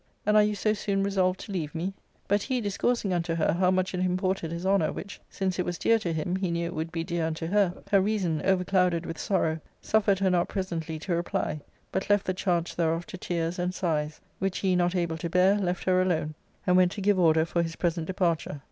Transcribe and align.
and 0.25 0.35
are 0.35 0.41
you 0.41 0.55
so 0.55 0.73
soon 0.73 1.03
resolved 1.03 1.39
to 1.39 1.51
leave 1.51 1.75
me?" 1.75 1.93
But 2.27 2.41
he 2.41 2.59
discours* 2.59 3.05
ing 3.05 3.13
unto 3.13 3.35
her 3.35 3.53
how 3.53 3.69
much 3.69 3.93
it 3.93 3.99
imported 3.99 4.51
his 4.51 4.65
honour, 4.65 4.91
which, 4.91 5.21
since 5.29 5.59
it 5.59 5.61
was 5.65 5.77
dear 5.77 5.99
to 5.99 6.11
him, 6.11 6.35
he 6.37 6.49
knew 6.49 6.65
it 6.65 6.73
would 6.73 6.91
be 6.91 7.03
dear 7.03 7.27
unto 7.27 7.45
her, 7.45 7.71
her 7.91 8.01
reason, 8.01 8.41
overclouded 8.43 9.05
with 9.05 9.19
sorrow, 9.19 9.59
suffered 9.79 10.17
her 10.17 10.31
not 10.31 10.47
presently 10.49 10.97
to 10.97 11.13
reply, 11.15 11.61
but 11.91 12.09
left 12.09 12.25
the 12.25 12.33
charge 12.33 12.75
thereof 12.77 13.05
to 13.05 13.17
tears 13.19 13.59
and 13.59 13.75
sighs, 13.75 14.19
which 14.39 14.57
he 14.57 14.75
not 14.75 14.95
able 14.95 15.17
to 15.19 15.29
bear, 15.29 15.53
left 15.59 15.83
her 15.83 16.01
alone, 16.01 16.33
and 16.65 16.77
went 16.77 16.91
to 16.93 17.01
give 17.01 17.19
order 17.19 17.45
for 17.45 17.61
his 17.61 17.75
present 17.75 18.07
departure. 18.07 18.59